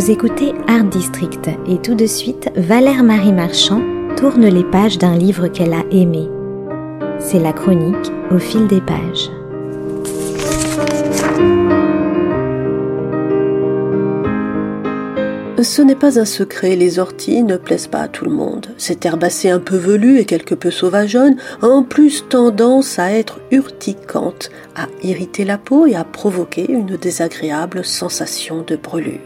Vous 0.00 0.10
écoutez 0.10 0.54
Art 0.66 0.84
District 0.84 1.50
et 1.68 1.76
tout 1.76 1.94
de 1.94 2.06
suite, 2.06 2.50
Valère 2.56 3.02
Marie 3.02 3.34
Marchand 3.34 3.82
tourne 4.16 4.46
les 4.46 4.64
pages 4.64 4.96
d'un 4.96 5.14
livre 5.14 5.48
qu'elle 5.48 5.74
a 5.74 5.84
aimé. 5.90 6.26
C'est 7.18 7.38
la 7.38 7.52
chronique 7.52 8.10
au 8.30 8.38
fil 8.38 8.66
des 8.66 8.80
pages. 8.80 9.28
Ce 15.62 15.82
n'est 15.82 15.94
pas 15.94 16.18
un 16.18 16.24
secret, 16.24 16.76
les 16.76 16.98
orties 16.98 17.42
ne 17.42 17.58
plaisent 17.58 17.86
pas 17.86 18.00
à 18.00 18.08
tout 18.08 18.24
le 18.24 18.30
monde. 18.30 18.68
Cette 18.78 19.04
herbacée 19.04 19.50
un 19.50 19.60
peu 19.60 19.76
velue 19.76 20.18
et 20.18 20.24
quelque 20.24 20.54
peu 20.54 20.70
sauvageonne 20.70 21.36
a 21.60 21.66
en 21.66 21.82
plus 21.82 22.26
tendance 22.26 22.98
à 22.98 23.12
être 23.12 23.38
urticante, 23.50 24.48
à 24.74 24.86
irriter 25.02 25.44
la 25.44 25.58
peau 25.58 25.84
et 25.84 25.94
à 25.94 26.04
provoquer 26.04 26.70
une 26.70 26.96
désagréable 26.96 27.84
sensation 27.84 28.64
de 28.66 28.76
brûlure. 28.76 29.20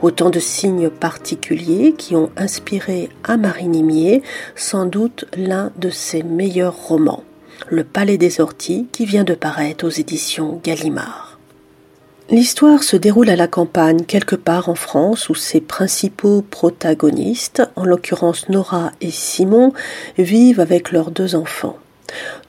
Autant 0.00 0.30
de 0.30 0.38
signes 0.38 0.90
particuliers 0.90 1.92
qui 1.98 2.14
ont 2.14 2.30
inspiré 2.36 3.08
à 3.24 3.36
Marie 3.36 3.66
Nimier 3.66 4.22
sans 4.54 4.86
doute 4.86 5.24
l'un 5.36 5.72
de 5.76 5.90
ses 5.90 6.22
meilleurs 6.22 6.76
romans, 6.76 7.24
Le 7.68 7.82
Palais 7.82 8.16
des 8.16 8.40
Orties, 8.40 8.86
qui 8.92 9.06
vient 9.06 9.24
de 9.24 9.34
paraître 9.34 9.84
aux 9.84 9.90
éditions 9.90 10.60
Gallimard. 10.62 11.40
L'histoire 12.30 12.84
se 12.84 12.96
déroule 12.96 13.28
à 13.28 13.36
la 13.36 13.48
campagne, 13.48 14.04
quelque 14.04 14.36
part 14.36 14.68
en 14.68 14.76
France, 14.76 15.30
où 15.30 15.34
ses 15.34 15.60
principaux 15.60 16.42
protagonistes, 16.42 17.62
en 17.74 17.84
l'occurrence 17.84 18.48
Nora 18.48 18.92
et 19.00 19.10
Simon, 19.10 19.72
vivent 20.16 20.60
avec 20.60 20.92
leurs 20.92 21.10
deux 21.10 21.34
enfants. 21.34 21.76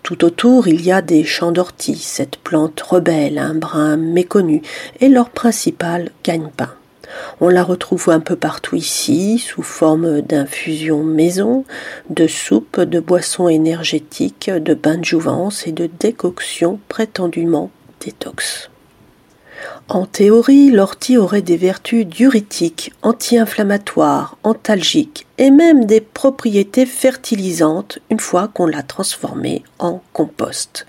Tout 0.03 0.23
autour, 0.23 0.67
il 0.67 0.85
y 0.85 0.91
a 0.91 1.01
des 1.01 1.23
champs 1.23 1.51
d'ortie, 1.51 1.97
cette 1.97 2.37
plante 2.37 2.79
rebelle, 2.81 3.39
un 3.39 3.55
brin 3.55 3.97
méconnu, 3.97 4.61
et 4.99 5.09
leur 5.09 5.29
principal 5.31 6.11
gagne-pain. 6.23 6.73
On 7.41 7.49
la 7.49 7.63
retrouve 7.63 8.09
un 8.09 8.19
peu 8.19 8.35
partout 8.35 8.75
ici, 8.75 9.39
sous 9.39 9.63
forme 9.63 10.21
d'infusions 10.21 11.03
maison, 11.03 11.65
de 12.09 12.27
soupes, 12.27 12.79
de 12.79 12.99
boissons 12.99 13.47
énergétiques, 13.47 14.49
de 14.49 14.73
bains 14.73 14.97
de 14.97 15.05
jouvence 15.05 15.67
et 15.67 15.71
de 15.71 15.89
décoctions 15.99 16.79
prétendument 16.87 17.71
détox. 17.99 18.68
En 19.87 20.05
théorie, 20.05 20.69
l'ortie 20.69 21.17
aurait 21.17 21.41
des 21.41 21.57
vertus 21.57 22.05
diurétiques, 22.05 22.93
anti-inflammatoires, 23.01 24.37
antalgiques 24.43 25.25
et 25.39 25.49
même 25.49 25.85
des 25.85 26.01
propriétés 26.01 26.85
fertilisantes 26.85 27.97
une 28.11 28.19
fois 28.19 28.49
qu'on 28.49 28.67
l'a 28.67 28.83
transformée 28.83 29.63
en 29.79 30.01
compost. 30.13 30.85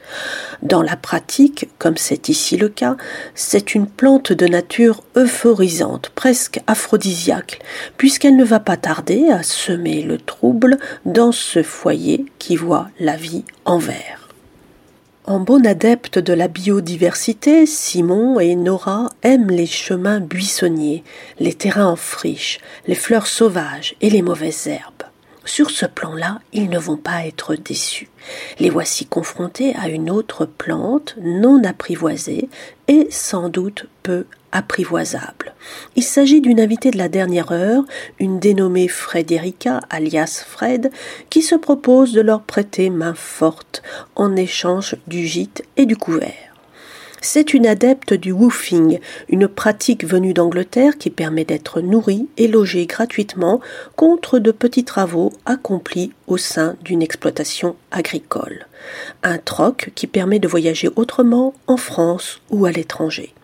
Dans 0.61 0.83
la 0.83 0.97
pratique, 0.97 1.69
comme 1.79 1.97
c'est 1.97 2.29
ici 2.29 2.59
le 2.59 2.69
cas, 2.69 2.97
c'est 3.35 3.75
une 3.75 3.87
plante 3.87 4.33
de 4.33 4.47
nature 4.47 5.03
euphorisante, 5.17 6.11
presque 6.15 6.61
aphrodisiaque, 6.67 7.61
puisqu'elle 7.97 8.37
ne 8.37 8.45
va 8.45 8.61
pas 8.61 8.77
tarder 8.77 9.31
à 9.31 9.43
semer 9.43 10.03
le 10.03 10.19
trouble 10.19 10.79
dans 11.07 11.33
ce 11.33 11.63
foyer 11.63 12.27
qui 12.39 12.57
voit 12.57 12.89
la 12.99 13.17
vie 13.17 13.45
en 13.65 13.79
vert. 13.79 14.20
En 15.27 15.39
bon 15.39 15.67
adepte 15.67 16.19
de 16.19 16.33
la 16.33 16.49
biodiversité, 16.49 17.67
Simon 17.67 18.41
et 18.41 18.57
Nora 18.57 19.11
aiment 19.23 19.51
les 19.51 19.67
chemins 19.67 20.19
buissonniers, 20.19 21.05
les 21.39 21.53
terrains 21.53 21.89
en 21.89 21.97
friche, 21.97 22.59
les 22.87 22.95
fleurs 22.95 23.27
sauvages 23.27 23.95
et 24.01 24.09
les 24.09 24.23
mauvaises 24.23 24.67
herbes. 24.67 25.05
Sur 25.45 25.71
ce 25.71 25.85
plan-là, 25.85 26.41
ils 26.55 26.71
ne 26.71 26.79
vont 26.79 26.97
pas 26.97 27.27
être 27.27 27.55
déçus. 27.55 28.09
Les 28.61 28.71
voici 28.71 29.05
confrontés 29.05 29.75
à 29.77 29.89
une 29.89 30.11
autre 30.11 30.47
plante 30.47 31.17
non 31.21 31.65
apprivoisée 31.65 32.49
et 32.89 33.07
sans 33.11 33.51
doute 33.51 33.87
peu 34.03 34.25
apprivoisable. 34.53 35.55
Il 35.97 36.03
s'agit 36.03 36.41
d'une 36.41 36.61
invitée 36.61 36.91
de 36.91 36.99
la 36.99 37.09
dernière 37.09 37.53
heure, 37.53 37.85
une 38.19 38.39
dénommée 38.39 38.89
Frédérica, 38.89 39.81
alias 39.91 40.45
Fred, 40.47 40.91
qui 41.29 41.43
se 41.43 41.55
propose 41.55 42.13
de 42.13 42.21
leur 42.21 42.43
prêter 42.43 42.91
main 42.91 43.15
forte 43.15 43.83
en 44.17 44.37
échange 44.37 44.97
du 45.07 45.27
gîte 45.27 45.63
et 45.77 45.87
du 45.87 45.97
couvert. 45.97 46.51
C'est 47.23 47.53
une 47.53 47.67
adepte 47.67 48.15
du 48.15 48.33
woofing, 48.33 48.99
une 49.29 49.47
pratique 49.47 50.07
venue 50.07 50.33
d'Angleterre 50.33 50.97
qui 50.97 51.11
permet 51.11 51.45
d'être 51.45 51.83
nourri 51.83 52.29
et 52.39 52.49
logé 52.49 52.87
gratuitement 52.87 53.61
contre 53.95 54.39
de 54.39 54.51
petits 54.51 54.85
travaux 54.85 55.31
accomplis 55.45 56.13
au 56.29 56.39
sein 56.39 56.77
d'une 56.83 57.03
exploitation 57.03 57.77
agricole. 57.91 58.67
Un 59.23 59.37
troc 59.37 59.91
qui 59.95 60.07
permet 60.07 60.39
de 60.39 60.49
voyager 60.49 60.89
autrement 60.97 61.53
en 61.67 61.77
France 61.77 62.41
ou 62.49 62.65
à 62.65 62.73
l'étranger. 62.73 63.35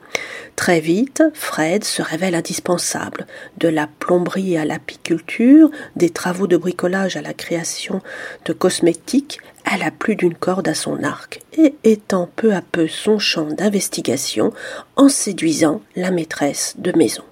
Très 0.56 0.80
vite, 0.80 1.22
Fred 1.34 1.84
se 1.84 2.02
révèle 2.02 2.34
indispensable. 2.34 3.26
De 3.58 3.68
la 3.68 3.86
plomberie 3.86 4.56
à 4.56 4.64
l'apiculture, 4.64 5.70
des 5.96 6.10
travaux 6.10 6.46
de 6.46 6.56
bricolage 6.56 7.16
à 7.16 7.22
la 7.22 7.34
création 7.34 8.00
de 8.44 8.52
cosmétiques, 8.52 9.40
elle 9.70 9.82
a 9.82 9.90
plus 9.90 10.16
d'une 10.16 10.34
corde 10.34 10.68
à 10.68 10.74
son 10.74 11.02
arc 11.02 11.40
et 11.58 11.74
étend 11.84 12.28
peu 12.36 12.54
à 12.54 12.62
peu 12.62 12.86
son 12.88 13.18
champ 13.18 13.46
d'investigation 13.46 14.52
en 14.94 15.08
séduisant 15.08 15.82
la 15.96 16.10
maîtresse 16.10 16.74
de 16.78 16.96
maison. 16.96 17.24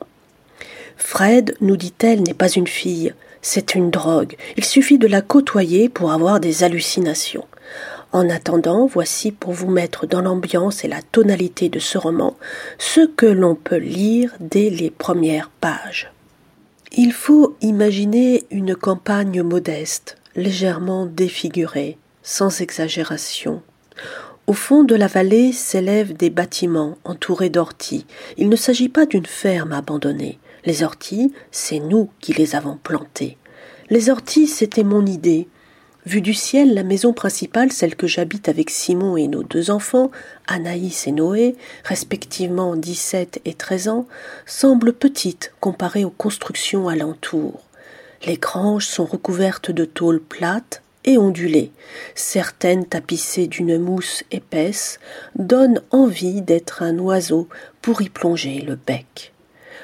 Fred, 0.96 1.56
nous 1.60 1.76
dit-elle, 1.76 2.22
n'est 2.22 2.34
pas 2.34 2.50
une 2.50 2.66
fille, 2.66 3.14
c'est 3.40 3.74
une 3.74 3.90
drogue. 3.90 4.36
Il 4.56 4.64
suffit 4.64 4.98
de 4.98 5.06
la 5.06 5.20
côtoyer 5.20 5.88
pour 5.88 6.12
avoir 6.12 6.40
des 6.40 6.64
hallucinations. 6.64 7.46
En 8.14 8.30
attendant, 8.30 8.86
voici 8.86 9.32
pour 9.32 9.52
vous 9.52 9.68
mettre 9.68 10.06
dans 10.06 10.20
l'ambiance 10.20 10.84
et 10.84 10.88
la 10.88 11.02
tonalité 11.02 11.68
de 11.68 11.80
ce 11.80 11.98
roman 11.98 12.36
ce 12.78 13.04
que 13.04 13.26
l'on 13.26 13.56
peut 13.56 13.74
lire 13.74 14.32
dès 14.38 14.70
les 14.70 14.90
premières 14.90 15.50
pages. 15.50 16.12
Il 16.92 17.12
faut 17.12 17.56
imaginer 17.60 18.44
une 18.52 18.76
campagne 18.76 19.42
modeste, 19.42 20.16
légèrement 20.36 21.06
défigurée, 21.06 21.98
sans 22.22 22.60
exagération. 22.60 23.62
Au 24.46 24.52
fond 24.52 24.84
de 24.84 24.94
la 24.94 25.08
vallée 25.08 25.50
s'élèvent 25.50 26.16
des 26.16 26.30
bâtiments 26.30 26.96
entourés 27.02 27.50
d'orties. 27.50 28.06
Il 28.36 28.48
ne 28.48 28.54
s'agit 28.54 28.88
pas 28.88 29.06
d'une 29.06 29.26
ferme 29.26 29.72
abandonnée. 29.72 30.38
Les 30.64 30.84
orties, 30.84 31.32
c'est 31.50 31.80
nous 31.80 32.10
qui 32.20 32.32
les 32.32 32.54
avons 32.54 32.76
plantées. 32.76 33.38
Les 33.90 34.08
orties, 34.08 34.46
c'était 34.46 34.84
mon 34.84 35.04
idée, 35.04 35.48
Vue 36.06 36.20
du 36.20 36.34
ciel, 36.34 36.74
la 36.74 36.82
maison 36.82 37.14
principale, 37.14 37.72
celle 37.72 37.96
que 37.96 38.06
j'habite 38.06 38.50
avec 38.50 38.68
Simon 38.68 39.16
et 39.16 39.26
nos 39.26 39.42
deux 39.42 39.70
enfants, 39.70 40.10
Anaïs 40.46 41.06
et 41.06 41.12
Noé, 41.12 41.56
respectivement 41.82 42.76
17 42.76 43.40
et 43.46 43.54
13 43.54 43.88
ans, 43.88 44.06
semble 44.44 44.92
petite 44.92 45.54
comparée 45.60 46.04
aux 46.04 46.10
constructions 46.10 46.88
alentour. 46.88 47.62
Les 48.26 48.36
granges 48.36 48.86
sont 48.86 49.06
recouvertes 49.06 49.70
de 49.70 49.86
tôles 49.86 50.20
plates 50.20 50.82
et 51.04 51.16
ondulées. 51.16 51.72
Certaines 52.14 52.84
tapissées 52.84 53.46
d'une 53.46 53.78
mousse 53.78 54.24
épaisse 54.30 55.00
donnent 55.36 55.80
envie 55.90 56.42
d'être 56.42 56.82
un 56.82 56.98
oiseau 56.98 57.48
pour 57.80 58.02
y 58.02 58.10
plonger 58.10 58.60
le 58.60 58.76
bec. 58.76 59.33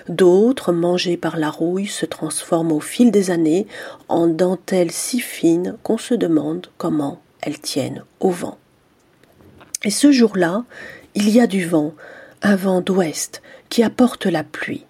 D'autres, 0.08 0.72
mangés 0.72 1.16
par 1.16 1.36
la 1.36 1.50
rouille, 1.50 1.86
se 1.86 2.06
transforment 2.06 2.72
au 2.72 2.80
fil 2.80 3.10
des 3.10 3.30
années 3.30 3.66
en 4.08 4.26
dentelles 4.26 4.90
si 4.90 5.20
fines 5.20 5.76
qu'on 5.82 5.98
se 5.98 6.14
demande 6.14 6.68
comment 6.78 7.20
elles 7.42 7.60
tiennent 7.60 8.04
au 8.20 8.30
vent. 8.30 8.58
Et 9.84 9.90
ce 9.90 10.12
jour-là, 10.12 10.64
il 11.14 11.30
y 11.30 11.40
a 11.40 11.46
du 11.46 11.66
vent, 11.66 11.94
un 12.42 12.56
vent 12.56 12.80
d'ouest 12.80 13.42
qui 13.68 13.82
apporte 13.82 14.26
la 14.26 14.44
pluie. 14.44 14.84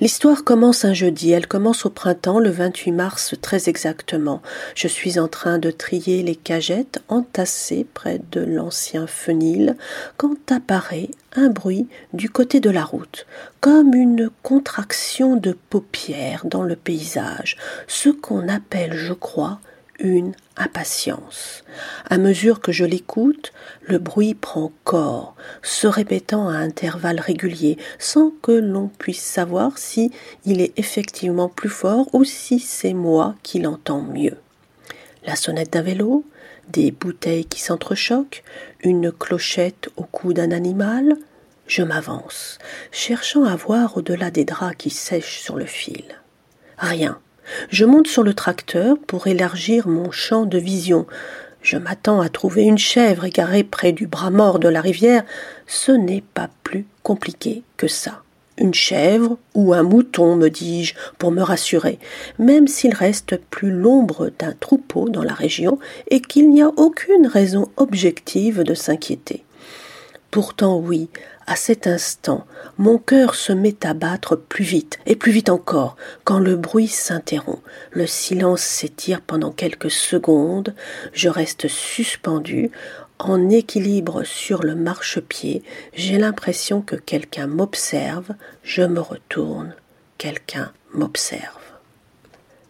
L'histoire 0.00 0.44
commence 0.44 0.84
un 0.84 0.94
jeudi, 0.94 1.30
elle 1.30 1.46
commence 1.46 1.86
au 1.86 1.90
printemps, 1.90 2.38
le 2.38 2.50
28 2.50 2.92
mars 2.92 3.34
très 3.40 3.68
exactement. 3.68 4.42
Je 4.74 4.88
suis 4.88 5.18
en 5.18 5.28
train 5.28 5.58
de 5.58 5.70
trier 5.70 6.22
les 6.22 6.36
cagettes 6.36 7.02
entassées 7.08 7.86
près 7.94 8.20
de 8.30 8.40
l'ancien 8.40 9.06
fenil 9.06 9.76
quand 10.16 10.50
apparaît 10.50 11.10
un 11.34 11.48
bruit 11.48 11.86
du 12.12 12.28
côté 12.28 12.60
de 12.60 12.70
la 12.70 12.84
route, 12.84 13.26
comme 13.60 13.94
une 13.94 14.30
contraction 14.42 15.36
de 15.36 15.56
paupières 15.70 16.44
dans 16.44 16.62
le 16.62 16.76
paysage, 16.76 17.56
ce 17.86 18.10
qu'on 18.10 18.48
appelle, 18.48 18.94
je 18.94 19.12
crois, 19.12 19.60
une 19.98 20.32
impatience. 20.56 21.64
À 22.08 22.18
mesure 22.18 22.60
que 22.60 22.72
je 22.72 22.84
l'écoute, 22.84 23.52
le 23.82 23.98
bruit 23.98 24.34
prend 24.34 24.72
corps, 24.84 25.34
se 25.62 25.86
répétant 25.86 26.48
à 26.48 26.56
intervalles 26.56 27.20
réguliers, 27.20 27.78
sans 27.98 28.30
que 28.42 28.52
l'on 28.52 28.88
puisse 28.88 29.22
savoir 29.22 29.78
si 29.78 30.10
il 30.44 30.60
est 30.60 30.78
effectivement 30.78 31.48
plus 31.48 31.70
fort 31.70 32.06
ou 32.12 32.24
si 32.24 32.58
c'est 32.58 32.94
moi 32.94 33.34
qui 33.42 33.60
l'entends 33.60 34.02
mieux. 34.02 34.36
La 35.24 35.36
sonnette 35.36 35.72
d'un 35.72 35.82
vélo, 35.82 36.24
des 36.68 36.90
bouteilles 36.90 37.44
qui 37.44 37.60
s'entrechoquent, 37.60 38.42
une 38.82 39.12
clochette 39.12 39.88
au 39.96 40.04
cou 40.04 40.32
d'un 40.32 40.50
animal, 40.50 41.16
je 41.66 41.82
m'avance, 41.82 42.58
cherchant 42.90 43.44
à 43.44 43.56
voir 43.56 43.96
au-delà 43.96 44.30
des 44.30 44.44
draps 44.44 44.76
qui 44.76 44.90
sèchent 44.90 45.40
sur 45.40 45.56
le 45.56 45.66
fil. 45.66 46.04
Rien. 46.76 47.20
Je 47.70 47.84
monte 47.84 48.06
sur 48.06 48.22
le 48.22 48.34
tracteur 48.34 48.96
pour 49.06 49.26
élargir 49.26 49.88
mon 49.88 50.10
champ 50.10 50.44
de 50.44 50.58
vision. 50.58 51.06
Je 51.62 51.76
m'attends 51.76 52.20
à 52.20 52.28
trouver 52.28 52.64
une 52.64 52.78
chèvre 52.78 53.24
égarée 53.24 53.64
près 53.64 53.92
du 53.92 54.06
bras 54.06 54.30
mort 54.30 54.58
de 54.58 54.68
la 54.68 54.80
rivière. 54.80 55.24
Ce 55.66 55.92
n'est 55.92 56.24
pas 56.34 56.48
plus 56.64 56.86
compliqué 57.02 57.62
que 57.76 57.88
ça. 57.88 58.22
une 58.58 58.74
chèvre 58.74 59.38
ou 59.54 59.72
un 59.72 59.82
mouton, 59.82 60.36
me 60.36 60.48
dis-je, 60.48 60.94
pour 61.18 61.32
me 61.32 61.42
rassurer, 61.42 61.98
même 62.38 62.68
s'il 62.68 62.94
reste 62.94 63.36
plus 63.50 63.70
l'ombre 63.70 64.30
d'un 64.38 64.52
troupeau 64.52 65.08
dans 65.08 65.22
la 65.22 65.34
région 65.34 65.78
et 66.10 66.20
qu'il 66.20 66.50
n'y 66.50 66.62
a 66.62 66.70
aucune 66.76 67.26
raison 67.26 67.70
objective 67.76 68.62
de 68.62 68.74
s'inquiéter. 68.74 69.42
Pourtant 70.32 70.78
oui, 70.78 71.10
à 71.46 71.56
cet 71.56 71.86
instant, 71.86 72.46
mon 72.78 72.96
cœur 72.96 73.34
se 73.34 73.52
met 73.52 73.84
à 73.84 73.92
battre 73.92 74.34
plus 74.34 74.64
vite 74.64 74.98
et 75.04 75.14
plus 75.14 75.30
vite 75.30 75.50
encore, 75.50 75.94
quand 76.24 76.38
le 76.38 76.56
bruit 76.56 76.88
s'interrompt, 76.88 77.62
le 77.90 78.06
silence 78.06 78.62
s'étire 78.62 79.20
pendant 79.20 79.52
quelques 79.52 79.90
secondes, 79.90 80.74
je 81.12 81.28
reste 81.28 81.68
suspendu, 81.68 82.70
en 83.18 83.50
équilibre 83.50 84.24
sur 84.24 84.62
le 84.62 84.74
marchepied, 84.74 85.62
j'ai 85.92 86.16
l'impression 86.16 86.80
que 86.80 86.96
quelqu'un 86.96 87.46
m'observe, 87.46 88.30
je 88.62 88.80
me 88.84 89.00
retourne, 89.00 89.74
quelqu'un 90.16 90.72
m'observe. 90.94 91.61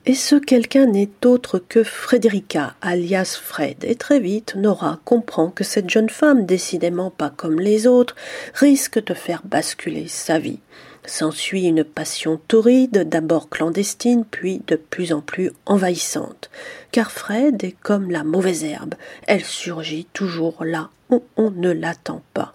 Et 0.05 0.17
ce 0.17 0.35
quelqu'un 0.35 0.87
n'est 0.87 1.25
autre 1.25 1.61
que 1.61 1.85
Frédérica, 1.85 2.75
alias 2.81 3.39
Fred, 3.41 3.85
et 3.85 3.95
très 3.95 4.19
vite 4.19 4.57
Nora 4.57 4.99
comprend 5.05 5.51
que 5.51 5.63
cette 5.63 5.89
jeune 5.89 6.11
femme, 6.11 6.45
décidément 6.45 7.11
pas 7.11 7.31
comme 7.31 7.61
les 7.61 7.87
autres, 7.87 8.17
risque 8.55 9.01
de 9.05 9.15
faire 9.15 9.43
basculer 9.45 10.09
sa 10.09 10.41
vie. 10.41 10.59
S'ensuit 11.05 11.65
une 11.65 11.83
passion 11.83 12.41
torride, 12.47 13.09
d'abord 13.09 13.49
clandestine, 13.49 14.25
puis 14.25 14.63
de 14.69 14.77
plus 14.77 15.13
en 15.13 15.21
plus 15.21 15.51
envahissante. 15.67 16.49
Car 16.93 17.11
Fred 17.11 17.65
est 17.65 17.77
comme 17.83 18.11
la 18.11 18.23
mauvaise 18.23 18.63
herbe, 18.63 18.95
elle 19.27 19.45
surgit 19.45 20.07
toujours 20.13 20.65
là 20.65 20.91
où 21.11 21.25
on 21.37 21.51
ne 21.51 21.71
l'attend 21.71 22.23
pas. 22.35 22.53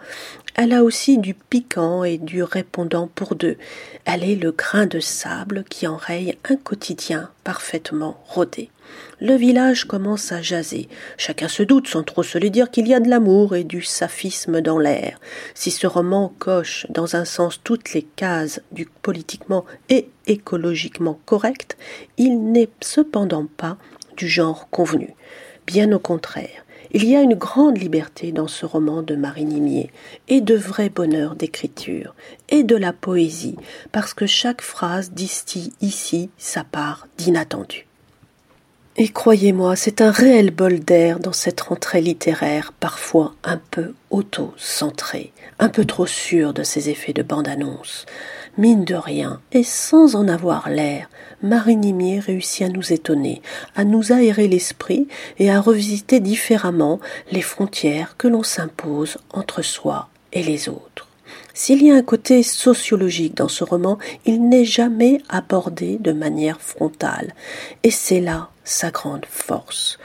Elle 0.56 0.74
a 0.74 0.84
aussi 0.84 1.18
du 1.20 1.34
piquant 1.36 2.04
et 2.04 2.18
du 2.18 2.42
répondant 2.42 3.08
pour 3.14 3.36
deux. 3.36 3.58
Elle 4.06 4.24
est 4.24 4.36
le 4.36 4.52
grain 4.52 4.88
de 4.88 5.00
sable 5.00 5.64
qui 5.70 5.86
enraye 5.86 6.38
un 6.50 6.56
quotidien 6.56 7.30
parfaitement 7.44 8.24
rodé. 8.28 8.72
Le 9.20 9.36
village 9.36 9.86
commence 9.86 10.32
à 10.32 10.42
jaser. 10.42 10.90
Chacun 11.18 11.48
se 11.48 11.64
doute, 11.64 11.88
sans 11.88 12.04
trop 12.04 12.24
se 12.24 12.38
le 12.38 12.50
dire, 12.50 12.70
qu'il 12.70 12.88
y 12.88 12.94
a 12.94 13.00
de 13.00 13.10
l'amour 13.10 13.56
et 13.56 13.64
du 13.64 13.82
saphisme 13.82 14.62
dans 14.62 14.78
l'air. 14.78 15.20
Si 15.56 15.72
ce 15.72 15.88
roman 15.88 16.34
coche 16.38 16.86
dans 16.90 17.16
un 17.16 17.26
sens 17.26 17.60
toutes 17.64 17.94
les 17.94 18.04
cases 18.04 18.62
du 18.72 18.86
politiquement 18.86 19.66
et 19.90 20.10
écologiquement 20.28 21.20
correct, 21.26 21.78
il 22.18 22.52
n'est 22.52 22.70
cependant 22.82 23.48
pas 23.58 23.78
du 24.18 24.28
genre 24.28 24.70
convenu. 24.70 25.16
Bien 25.66 25.92
au 25.92 26.00
contraire. 26.00 26.64
Il 26.92 27.06
y 27.06 27.16
a 27.16 27.22
une 27.22 27.36
grande 27.36 27.78
liberté 27.78 28.32
dans 28.32 28.48
ce 28.48 28.66
roman 28.66 29.02
de 29.02 29.16
Marie 29.16 29.46
Nimier, 29.46 29.92
et 30.30 30.40
de 30.40 30.56
vrai 30.56 30.90
bonheur 30.90 31.36
d'écriture, 31.36 32.16
et 32.50 32.64
de 32.64 32.76
la 32.76 32.94
poésie, 32.94 33.58
parce 33.92 34.14
que 34.14 34.26
chaque 34.26 34.62
phrase 34.62 35.12
distille 35.12 35.74
ici 35.82 36.30
sa 36.38 36.64
part 36.64 37.08
d'inattendu. 37.18 37.87
Et 39.00 39.10
croyez-moi, 39.10 39.76
c'est 39.76 40.02
un 40.02 40.10
réel 40.10 40.50
bol 40.50 40.80
d'air 40.80 41.20
dans 41.20 41.32
cette 41.32 41.62
rentrée 41.62 42.02
littéraire, 42.02 42.74
parfois 42.80 43.36
un 43.44 43.58
peu 43.70 43.94
auto-centrée, 44.10 45.34
un 45.60 45.70
peu 45.70 45.86
trop 45.86 46.08
sûre 46.08 46.52
de 46.52 46.64
ses 46.64 46.90
effets 46.90 47.14
de 47.14 47.22
bande-annonce. 47.22 48.08
Mine 48.58 48.86
de 48.86 48.96
rien, 48.96 49.40
et 49.52 49.62
sans 49.62 50.16
en 50.16 50.28
avoir 50.28 50.72
l'air, 50.72 51.12
Marie 51.44 51.76
Nimier 51.76 52.20
réussit 52.20 52.66
à 52.66 52.70
nous 52.70 52.92
étonner, 52.92 53.44
à 53.76 53.84
nous 53.84 54.12
aérer 54.12 54.48
l'esprit 54.48 55.08
et 55.38 55.52
à 55.52 55.62
revisiter 55.62 56.20
différemment 56.20 57.00
les 57.32 57.44
frontières 57.44 58.18
que 58.18 58.28
l'on 58.28 58.42
s'impose 58.42 59.20
entre 59.30 59.62
soi 59.62 60.10
et 60.34 60.42
les 60.42 60.70
autres. 60.70 61.08
S'il 61.54 61.84
y 61.84 61.92
a 61.92 61.96
un 61.96 62.02
côté 62.02 62.42
sociologique 62.42 63.38
dans 63.38 63.48
ce 63.48 63.64
roman, 63.64 64.00
il 64.26 64.50
n'est 64.50 64.66
jamais 64.66 65.20
abordé 65.30 65.98
de 66.00 66.14
manière 66.14 66.62
frontale, 66.62 67.36
et 67.84 67.92
c'est 67.92 68.22
là 68.22 68.50
sa 68.68 68.92
grande 68.92 69.26
force. 69.26 69.98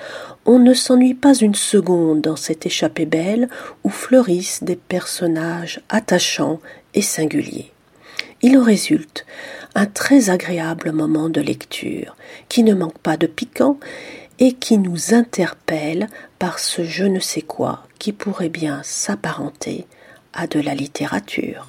On 0.46 0.58
ne 0.58 0.74
s'ennuie 0.74 1.14
pas 1.14 1.34
une 1.34 1.54
seconde 1.54 2.20
dans 2.20 2.36
cette 2.36 2.66
échappée 2.66 3.06
belle 3.06 3.48
où 3.84 3.90
fleurissent 3.90 4.62
des 4.62 4.76
personnages 4.76 5.80
attachants 5.88 6.60
et 6.94 7.02
singuliers. 7.02 7.72
Il 8.40 8.58
en 8.58 8.64
résulte 8.64 9.24
un 9.74 9.86
très 9.86 10.30
agréable 10.30 10.92
moment 10.92 11.28
de 11.28 11.40
lecture, 11.40 12.16
qui 12.48 12.62
ne 12.62 12.74
manque 12.74 12.98
pas 12.98 13.16
de 13.16 13.26
piquant 13.26 13.78
et 14.38 14.52
qui 14.52 14.78
nous 14.78 15.14
interpelle 15.14 16.08
par 16.38 16.58
ce 16.58 16.84
je 16.84 17.04
ne 17.04 17.20
sais 17.20 17.42
quoi 17.42 17.84
qui 17.98 18.12
pourrait 18.12 18.48
bien 18.48 18.80
s'apparenter 18.82 19.86
à 20.32 20.46
de 20.46 20.60
la 20.60 20.74
littérature. 20.74 21.68